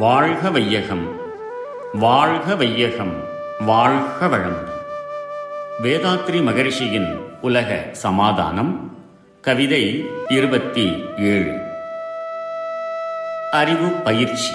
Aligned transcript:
வாழ்க 0.00 0.50
வையகம். 0.50 1.06
வாழ்க 1.94 2.54
வையகம் 2.54 3.14
வாழ்க 3.66 4.26
வளமுடன் 4.26 4.78
வேதாத்ரி 5.82 6.38
மகரிஷியின் 6.42 7.08
உலக 7.40 7.88
சமாதானம் 7.92 8.98
கவிதை 9.40 10.06
இருபத்தி 10.28 11.04
ஏழு 11.18 11.54
அறிவு 13.50 13.88
பயிற்சி. 13.88 14.52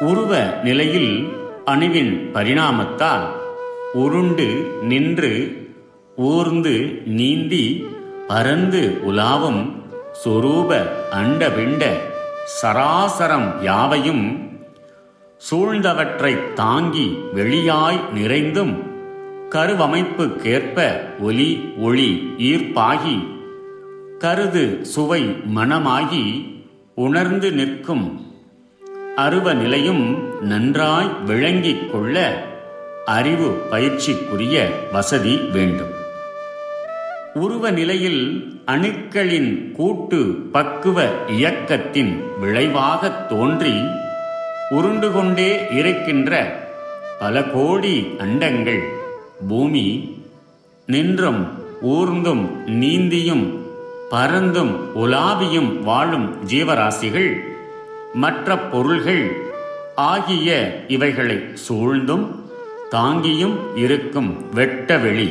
உருவ 0.00 0.40
நிலையில் 0.62 1.28
அணுவின் 1.64 2.30
பரிணாமத்தால் 2.34 3.26
உருண்டு 3.92 4.48
நின்று 4.82 5.32
ஊர்ந்து 6.16 7.02
நீந்தி 7.04 7.86
பரந்து 8.28 9.00
உலாவும் 9.06 9.62
சொரூப 10.24 10.70
அண்டபிண்ட 11.10 12.10
சராசரம் 12.46 13.62
யாவையும் 13.62 14.50
சூழ்ந்தவற்றைத் 15.50 16.52
தாங்கி 16.52 17.18
வெளியாய் 17.34 18.00
நிறைந்தும் 18.14 18.74
கருவமைப்புக்கேற்ப 19.50 21.00
ஒலி 21.20 21.72
ஒளி 21.78 22.34
ஈர்ப்பாகி 22.38 23.16
கருது 24.18 24.80
சுவை 24.82 25.22
மனமாகி 25.56 26.24
உணர்ந்து 26.94 27.52
நிற்கும் 27.52 28.26
அருவ 29.16 29.52
நிலையும் 29.54 30.04
நன்றாய் 30.42 31.10
விளங்கிக் 31.26 31.92
கொள்ள 31.92 32.44
அறிவு 33.04 33.48
பயிற்சிக்குரிய 33.48 34.68
வசதி 34.92 35.36
வேண்டும். 35.36 35.91
உருவ 37.34 37.64
நிலையில் 37.70 38.22
அணுக்களின் 38.66 39.50
கூட்டு 39.72 40.18
பக்குவ 40.52 40.98
இயக்கத்தின் 41.36 42.12
விளைவாகத் 42.40 43.22
தோன்றி 43.28 43.74
உருண்டு 44.70 45.08
கொண்டே 45.10 45.50
இருக்கின்ற 45.76 46.32
பல 47.18 47.42
கோடி 47.46 47.94
அண்டங்கள் 48.18 48.82
பூமி 49.48 49.86
நின்றும் 50.88 51.42
ஊர்ந்தும் 51.92 52.44
நீந்தியும் 52.80 53.44
பறந்தும் 54.10 54.72
உலாவியும் 54.96 55.70
வாழும் 55.82 56.28
ஜீவராசிகள் 56.46 57.30
மற்ற 58.14 58.58
பொருள்கள் 58.66 59.24
ஆகிய 60.08 60.48
இவைகளை 60.88 61.38
சூழ்ந்தும் 61.64 62.26
தாங்கியும் 62.90 63.56
இருக்கும் 63.76 64.30
வெட்டவெளி 64.54 65.30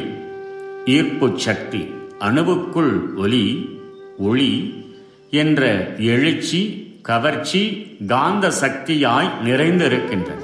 ஈர்ப்புச் 0.86 1.38
சக்தி 1.38 1.94
அணுவுக்குள் 2.20 3.16
ஒலி 3.16 3.70
ஒளி 4.18 4.74
என்ற 5.30 5.68
எழுச்சி 5.98 6.90
கவர்ச்சி 7.02 7.88
காந்த 8.08 8.52
சக்தியாய் 8.52 9.30
நிறைந்திருக்கின்றன 9.46 10.40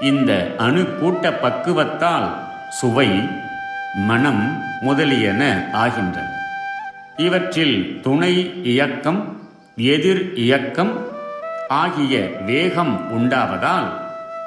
இந்த 0.00 0.54
அணு 0.58 0.86
கூட்ட 1.00 1.30
பக்குவத்தால் 1.30 2.34
சுவை 2.70 3.08
மனம் 3.94 4.62
முதலியன 4.80 5.70
ஆகின்றன. 5.72 6.28
இவற்றில் 7.16 8.00
துணை 8.02 8.64
இயக்கம் 8.64 9.42
எதிர் 9.76 10.34
இயக்கம் 10.34 11.06
ஆகிய 11.68 12.30
வேகம் 12.46 13.10
உண்டாவதால் 13.10 13.88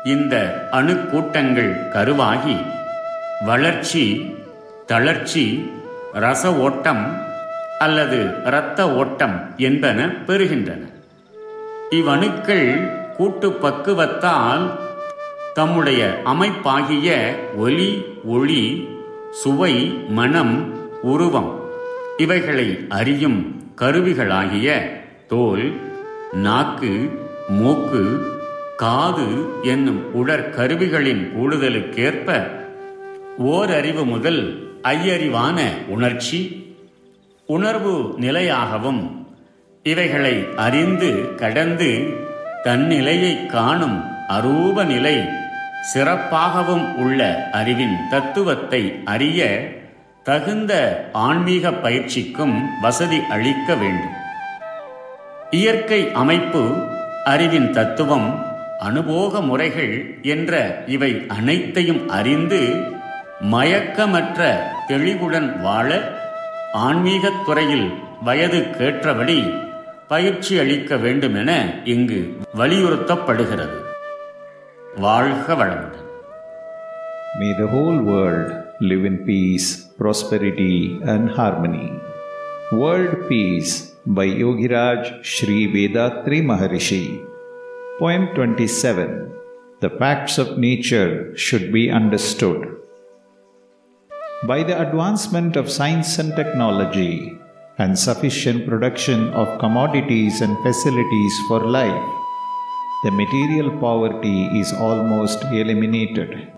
இந்த 0.05 0.67
அணுக்கூட்டங்கள் 0.71 1.73
கருவாகி 1.93 2.57
வளர்ச்சி 3.45 4.35
தளர்ச்சி 4.88 5.69
ரச 6.13 6.53
ஓட்டம் 6.57 7.03
அல்லது 7.80 8.19
இரத்த 8.45 8.93
ஓட்டம் 8.93 9.55
என்பன 9.58 10.05
பெறுகின்றன. 10.27 10.83
இவ்வணுக்கள் 11.89 12.67
கூட்டு 13.17 13.52
பக்குவத்தால் 13.52 14.64
தம்முடைய 15.53 16.02
அமைப்பாகிய 16.25 17.09
ஒலி 17.55 18.05
ஒளி 18.25 18.64
சுவை 19.31 19.73
மனம் 20.09 20.55
உருவம் 21.04 21.52
இவைகளை 22.17 22.86
அறியும் 22.89 23.39
கருவிகளாகிய 23.75 24.67
தோல் 25.27 25.65
நாக்கு 26.33 26.92
மூக்கு 27.49 28.04
காது 28.75 29.27
என்னும் 29.64 30.02
உடற்கருவிகளின் 30.15 31.23
கூடுதலுக்கேற்ப 31.36 32.30
ஓரறிவு 33.37 34.05
முதல் 34.05 34.43
ஐயறிவான 34.83 35.88
உணர்ச்சி 35.88 36.65
உணர்வு 37.45 38.15
நிலையாகவும் 38.20 39.11
இவைகளை 39.83 40.45
அறிந்து 40.55 41.36
கடந்து 41.36 42.14
தன்னிலையை 42.64 43.45
காணும் 43.45 44.04
அரூப 44.30 44.86
நிலை 44.86 45.27
சிறப்பாகவும் 45.93 46.95
உள்ள 46.95 47.49
அறிவின் 47.52 47.98
தத்துவத்தை 48.10 49.02
அறிய 49.05 49.70
தகுந்த 50.23 50.73
ஆன்மீக 51.14 51.71
பயிற்சிக்கும் 51.71 52.82
வசதி 52.82 53.20
அளிக்க 53.30 53.76
வேண்டும். 53.76 54.16
இயற்கை 55.52 56.11
அமைப்பு 56.11 56.87
அறிவின் 57.26 57.71
தத்துவம் 57.71 58.45
அனுபோக 58.80 59.42
முறைகள் 59.42 60.21
என்ற 60.21 60.83
இவை 60.87 61.26
அனைத்தையும் 61.27 62.10
அறிந்து 62.10 62.60
மயக்கமற்ற 63.45 64.58
தெளிவுடன் 64.87 65.61
வாழ 65.61 65.89
ஆன்மீகத் 66.73 67.45
துறையில் 67.45 67.92
வயது 68.23 68.58
கேற்றபடி 68.58 69.65
பயிற்சி 70.08 70.59
அளிக்க 70.59 70.98
வேண்டுமென 70.98 71.81
இங்கு 71.83 72.37
வலியுறுத்தப்படுகிறது 72.58 73.80
வாழ்க 74.95 75.55
வளமுடன் 75.55 76.03
May 77.39 77.53
the 77.53 77.67
whole 77.67 78.02
world 78.02 78.52
live 78.80 79.05
in 79.05 79.25
peace, 79.25 79.86
prosperity, 79.98 80.99
and 81.04 81.30
harmony. 81.30 81.99
World 82.71 83.30
Peace 83.30 83.93
by 84.05 84.25
Yogiraj 84.25 85.23
Sri 85.23 85.67
Vedatri 85.67 86.42
Maharishi. 86.42 87.23
Poem 87.99 88.27
27 88.27 89.31
The 89.81 89.89
facts 89.89 90.37
of 90.37 90.58
nature 90.58 91.36
should 91.36 91.71
be 91.71 91.92
understood. 91.92 92.77
By 94.43 94.61
the 94.61 94.80
advancement 94.80 95.55
of 95.55 95.67
science 95.67 96.20
and 96.20 96.36
technology 96.36 97.39
and 97.80 97.98
sufficient 97.98 98.67
production 98.67 99.30
of 99.33 99.58
commodities 99.58 100.42
and 100.42 100.55
facilities 100.61 101.33
for 101.48 101.61
life, 101.65 102.08
the 103.03 103.09
material 103.09 103.71
poverty 103.80 104.45
is 104.59 104.71
almost 104.73 105.42
eliminated. 105.45 106.52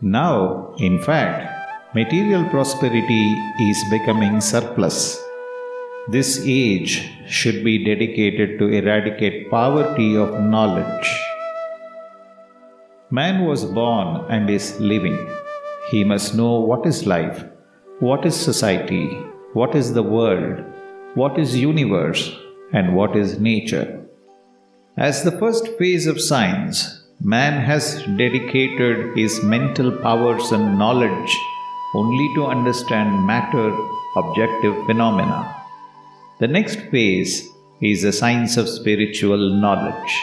Now, 0.00 0.74
in 0.78 0.98
fact, 1.02 1.94
material 1.94 2.48
prosperity 2.48 3.34
is 3.60 3.84
becoming 3.90 4.40
surplus. 4.40 5.22
This 6.08 6.40
age 6.46 7.12
should 7.28 7.62
be 7.62 7.84
dedicated 7.84 8.58
to 8.58 8.68
eradicate 8.68 9.50
poverty 9.50 10.16
of 10.16 10.40
knowledge. 10.40 11.12
Man 13.10 13.44
was 13.44 13.66
born 13.66 14.24
and 14.30 14.48
is 14.48 14.80
living. 14.80 15.28
He 15.92 16.04
must 16.04 16.34
know 16.34 16.58
what 16.58 16.86
is 16.86 17.06
life, 17.06 17.44
what 18.00 18.24
is 18.24 18.34
society, 18.34 19.08
what 19.52 19.74
is 19.74 19.92
the 19.92 20.02
world, 20.02 20.64
what 21.14 21.38
is 21.38 21.54
universe, 21.54 22.34
and 22.72 22.96
what 22.96 23.14
is 23.14 23.38
nature. 23.38 24.00
As 24.96 25.22
the 25.22 25.38
first 25.38 25.68
phase 25.76 26.06
of 26.06 26.18
science, 26.18 27.04
man 27.20 27.60
has 27.60 28.02
dedicated 28.16 29.18
his 29.18 29.42
mental 29.42 29.92
powers 29.98 30.50
and 30.50 30.78
knowledge 30.78 31.36
only 31.94 32.28
to 32.36 32.46
understand 32.46 33.26
matter, 33.26 33.68
objective 34.16 34.74
phenomena. 34.86 35.54
The 36.40 36.48
next 36.48 36.80
phase 36.90 37.46
is 37.82 38.00
the 38.00 38.14
science 38.14 38.56
of 38.56 38.66
spiritual 38.66 39.60
knowledge. 39.60 40.14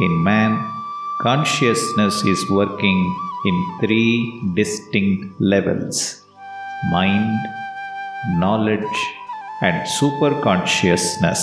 In 0.00 0.24
man, 0.24 0.79
consciousness 1.22 2.24
is 2.24 2.48
working 2.48 2.98
in 3.44 3.56
three 3.78 4.40
distinct 4.54 5.38
levels 5.38 6.24
mind, 6.90 7.38
knowledge, 8.38 8.98
and 9.60 9.86
superconsciousness. 9.86 11.42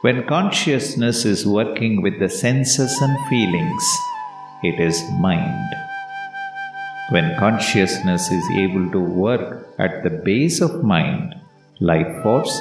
When 0.00 0.26
consciousness 0.26 1.24
is 1.24 1.46
working 1.46 2.02
with 2.02 2.18
the 2.18 2.28
senses 2.28 3.00
and 3.00 3.16
feelings, 3.28 3.84
it 4.64 4.80
is 4.80 5.00
mind. 5.20 5.72
When 7.10 7.36
consciousness 7.38 8.28
is 8.32 8.44
able 8.56 8.90
to 8.90 8.98
work 9.00 9.68
at 9.78 10.02
the 10.02 10.10
base 10.10 10.60
of 10.60 10.82
mind, 10.82 11.36
life 11.78 12.22
force, 12.24 12.60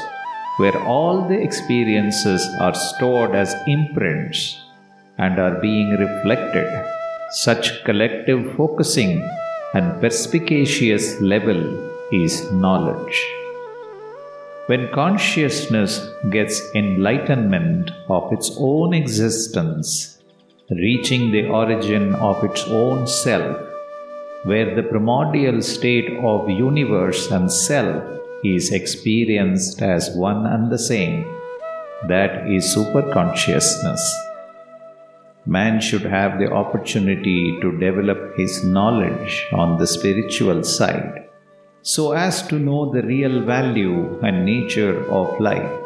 where 0.58 0.80
all 0.84 1.28
the 1.28 1.42
experiences 1.42 2.48
are 2.60 2.76
stored 2.76 3.34
as 3.34 3.56
imprints 3.66 4.62
and 5.22 5.40
are 5.40 5.62
being 5.62 5.92
reflected, 5.92 6.70
such 7.30 7.84
collective 7.84 8.42
focusing 8.56 9.14
and 9.74 10.02
perspicacious 10.02 11.22
level 11.22 11.62
is 12.12 12.52
knowledge. 12.52 13.18
When 14.66 14.92
consciousness 14.92 15.94
gets 16.30 16.62
enlightenment 16.76 17.92
of 18.10 18.32
its 18.34 18.52
own 18.58 18.94
existence, 18.94 20.20
reaching 20.70 21.32
the 21.32 21.48
origin 21.48 22.16
of 22.16 22.44
its 22.44 22.64
own 22.68 23.06
self, 23.06 23.58
where 24.44 24.74
the 24.76 24.84
primordial 24.84 25.62
state 25.62 26.18
of 26.24 26.50
universe 26.50 27.30
and 27.32 27.52
self 27.52 28.04
is 28.44 28.72
experienced 28.72 29.82
as 29.82 30.16
one 30.16 30.48
and 30.48 30.72
the 30.72 30.80
same, 30.80 31.26
that 32.08 32.48
is 32.50 32.76
superconsciousness. 32.76 34.31
Man 35.46 35.82
should 35.82 36.04
have 36.04 36.38
the 36.40 36.52
opportunity 36.52 37.60
to 37.62 37.80
develop 37.80 38.38
his 38.38 38.64
knowledge 38.64 39.48
on 39.52 39.78
the 39.78 39.88
spiritual 39.88 40.64
side 40.64 41.28
so 41.82 42.12
as 42.12 42.46
to 42.48 42.60
know 42.60 42.92
the 42.94 43.02
real 43.02 43.42
value 43.42 44.20
and 44.22 44.46
nature 44.46 45.04
of 45.10 45.40
life. 45.40 45.80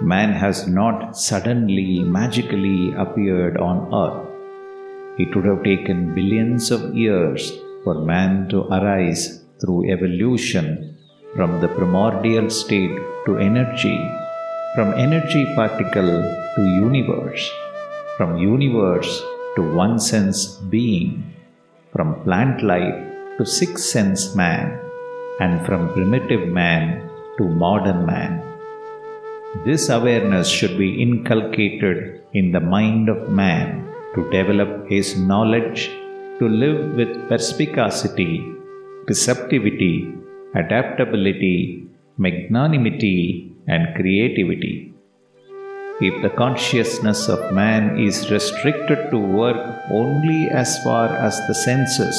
Man 0.00 0.32
has 0.32 0.68
not 0.68 1.16
suddenly, 1.16 2.04
magically 2.04 2.92
appeared 2.92 3.56
on 3.56 3.92
earth. 3.92 4.28
It 5.18 5.34
would 5.34 5.44
have 5.44 5.64
taken 5.64 6.14
billions 6.14 6.70
of 6.70 6.94
years 6.94 7.52
for 7.82 8.04
man 8.04 8.48
to 8.50 8.62
arise 8.72 9.44
through 9.60 9.90
evolution 9.90 10.96
from 11.34 11.60
the 11.60 11.68
primordial 11.68 12.48
state 12.48 12.96
to 13.26 13.38
energy, 13.38 13.98
from 14.76 14.94
energy 14.94 15.44
particle 15.56 16.22
to 16.54 16.62
universe, 16.62 17.50
from 18.16 18.36
universe 18.36 19.22
to 19.56 19.62
one 19.62 19.98
sense 19.98 20.56
being, 20.74 21.10
from 21.92 22.22
plant 22.24 22.62
life 22.62 23.00
to 23.38 23.44
six 23.44 23.84
sense 23.84 24.34
man, 24.34 24.78
and 25.40 25.64
from 25.66 25.92
primitive 25.92 26.48
man 26.48 27.08
to 27.38 27.44
modern 27.44 28.04
man. 28.06 28.42
This 29.64 29.88
awareness 29.88 30.48
should 30.48 30.76
be 30.78 31.02
inculcated 31.02 32.22
in 32.32 32.52
the 32.52 32.60
mind 32.60 33.08
of 33.08 33.28
man 33.28 33.88
to 34.14 34.30
develop 34.30 34.88
his 34.88 35.18
knowledge, 35.18 35.90
to 36.38 36.48
live 36.48 36.94
with 36.94 37.28
perspicacity, 37.28 38.44
receptivity, 39.06 40.14
adaptability, 40.54 41.86
magnanimity, 42.18 43.52
and 43.68 43.94
creativity. 43.96 44.91
If 46.04 46.20
the 46.20 46.30
consciousness 46.30 47.28
of 47.28 47.52
man 47.54 47.96
is 47.96 48.28
restricted 48.28 49.12
to 49.12 49.18
work 49.18 49.60
only 49.88 50.48
as 50.50 50.82
far 50.82 51.06
as 51.06 51.38
the 51.46 51.54
senses, 51.54 52.16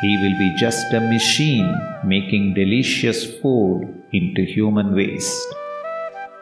he 0.00 0.16
will 0.22 0.38
be 0.38 0.56
just 0.56 0.90
a 0.94 1.00
machine 1.00 1.68
making 2.02 2.54
delicious 2.54 3.26
food 3.42 4.02
into 4.14 4.42
human 4.46 4.94
waste. 4.94 5.54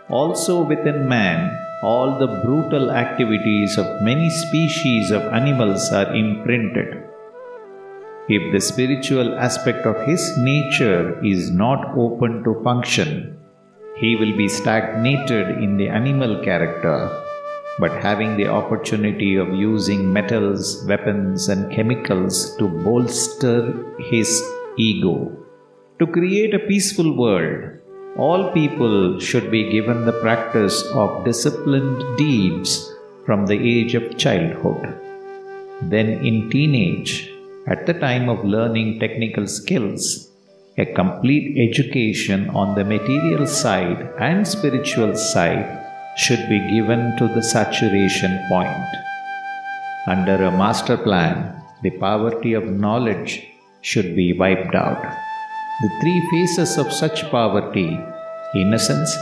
Also, 0.09 0.62
within 0.62 1.09
man, 1.09 1.50
all 1.82 2.20
the 2.20 2.29
brutal 2.44 2.93
activities 2.93 3.76
of 3.76 4.00
many 4.00 4.31
species 4.31 5.11
of 5.11 5.23
animals 5.41 5.91
are 5.91 6.15
imprinted. 6.15 7.03
If 8.29 8.53
the 8.53 8.61
spiritual 8.61 9.37
aspect 9.37 9.85
of 9.85 10.06
his 10.06 10.38
nature 10.38 11.19
is 11.26 11.50
not 11.50 11.99
open 11.99 12.44
to 12.44 12.62
function, 12.62 13.42
he 13.97 14.17
will 14.17 14.37
be 14.37 14.49
stagnated 14.49 15.49
in 15.65 15.77
the 15.77 15.89
animal 15.89 16.43
character 16.43 17.23
but 17.79 18.03
having 18.03 18.37
the 18.37 18.49
opportunity 18.49 19.37
of 19.37 19.55
using 19.55 20.12
metals, 20.12 20.85
weapons, 20.87 21.49
and 21.49 21.73
chemicals 21.73 22.56
to 22.56 22.69
bolster 22.69 23.85
his 23.99 24.43
ego. 24.77 25.33
To 25.99 26.06
create 26.06 26.55
a 26.55 26.67
peaceful 26.71 27.17
world, 27.17 27.79
all 28.17 28.53
people 28.53 29.19
should 29.19 29.50
be 29.50 29.71
given 29.71 30.05
the 30.05 30.21
practice 30.21 30.83
of 30.93 31.25
disciplined 31.25 32.19
deeds 32.19 32.93
from 33.25 33.47
the 33.47 33.56
age 33.56 33.94
of 33.94 34.19
childhood. 34.19 34.99
Then, 35.83 36.09
in 36.27 36.50
teenage, 36.50 37.33
at 37.67 37.87
the 37.87 37.94
time 37.94 38.29
of 38.29 38.44
learning 38.44 39.00
technical 39.00 39.47
skills, 39.47 40.31
a 40.79 40.87
complete 40.95 41.59
education 41.69 42.49
on 42.51 42.75
the 42.75 42.85
material 42.85 43.47
side 43.47 44.11
and 44.19 44.47
spiritual 44.47 45.15
side 45.15 45.69
should 46.17 46.49
be 46.49 46.61
given 46.75 47.15
to 47.19 47.29
the 47.29 47.43
saturation 47.43 48.39
point. 48.49 48.91
Under 50.07 50.37
a 50.45 50.51
master 50.51 50.97
plan, 50.97 51.63
the 51.83 51.91
poverty 51.91 52.55
of 52.55 52.65
knowledge 52.65 53.47
should 53.83 54.17
be 54.17 54.33
wiped 54.33 54.75
out. 54.75 55.03
The 55.83 55.91
three 56.01 56.21
phases 56.31 56.79
of 56.79 56.93
such 56.93 57.31
poverty 57.31 57.99
innocence, 58.55 59.17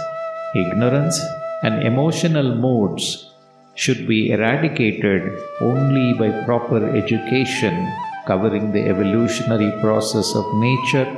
ignorance, 0.54 1.20
and 1.62 1.82
emotional 1.82 2.54
moods 2.54 3.32
should 3.74 4.06
be 4.06 4.30
eradicated 4.30 5.38
only 5.60 6.14
by 6.14 6.44
proper 6.44 6.94
education 6.96 7.92
covering 8.26 8.72
the 8.72 8.86
evolutionary 8.86 9.72
process 9.80 10.34
of 10.34 10.54
nature, 10.54 11.08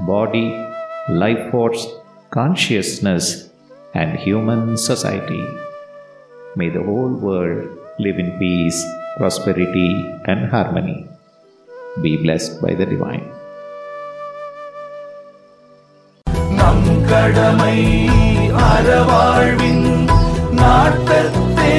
body, 0.00 0.46
life 1.08 1.50
force, 1.50 1.82
consciousness, 2.30 3.50
and 3.94 4.18
human 4.18 4.76
society. 4.76 5.44
May 6.56 6.68
the 6.68 6.82
whole 6.82 7.14
world 7.26 7.62
live 7.98 8.18
in 8.18 8.38
peace, 8.38 8.78
prosperity, 9.16 9.90
and 10.24 10.50
harmony. 10.50 10.98
Be 12.02 12.16
blessed 12.16 12.60
by 12.62 12.74
the 12.74 12.86
divine. 12.86 13.26
நம் 16.58 16.88
கடமை 17.10 17.78
அறவாழ்வின் 18.68 19.86
நாட்டத்தே 20.60 21.74